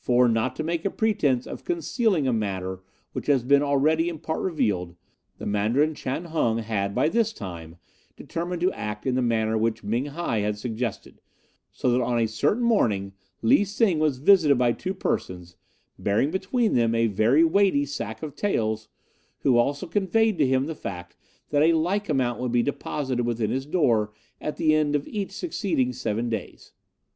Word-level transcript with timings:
For, 0.00 0.26
not 0.26 0.56
to 0.56 0.64
make 0.64 0.84
a 0.84 0.90
pretence 0.90 1.46
of 1.46 1.64
concealing 1.64 2.26
a 2.26 2.32
matter 2.32 2.82
which 3.12 3.28
has 3.28 3.44
been 3.44 3.62
already 3.62 4.08
in 4.08 4.18
part 4.18 4.40
revealed, 4.40 4.96
the 5.38 5.46
Mandarin 5.46 5.94
Chan 5.94 6.24
Hung 6.24 6.58
had 6.58 6.96
by 6.96 7.08
this 7.08 7.32
time 7.32 7.76
determined 8.16 8.60
to 8.62 8.72
act 8.72 9.06
in 9.06 9.14
the 9.14 9.22
manner 9.22 9.56
which 9.56 9.84
Ming 9.84 10.06
hi 10.06 10.40
had 10.40 10.58
suggested; 10.58 11.20
so 11.70 11.92
that 11.92 12.00
on 12.00 12.18
a 12.18 12.26
certain 12.26 12.64
morning 12.64 13.12
Lee 13.40 13.62
Sing 13.62 14.00
was 14.00 14.18
visited 14.18 14.58
by 14.58 14.72
two 14.72 14.94
persons, 14.94 15.56
bearing 15.96 16.32
between 16.32 16.74
them 16.74 16.92
a 16.92 17.06
very 17.06 17.44
weighty 17.44 17.86
sack 17.86 18.20
of 18.20 18.34
taels, 18.34 18.88
who 19.42 19.56
also 19.56 19.86
conveyed 19.86 20.38
to 20.38 20.44
him 20.48 20.66
the 20.66 20.74
fact 20.74 21.16
that 21.50 21.62
a 21.62 21.74
like 21.74 22.08
amount 22.08 22.40
would 22.40 22.50
be 22.50 22.64
deposited 22.64 23.24
within 23.24 23.52
his 23.52 23.64
door 23.64 24.12
at 24.40 24.56
the 24.56 24.74
end 24.74 24.96
of 24.96 25.06
each 25.06 25.30
succeeding 25.30 25.92
seven 25.92 26.28
days. 26.28 26.72